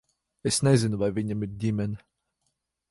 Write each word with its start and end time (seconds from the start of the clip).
Es 0.51 0.57
nezinu, 0.67 0.99
vai 1.03 1.11
viņam 1.19 1.47
ir 1.49 1.55
ģimene. 1.65 2.05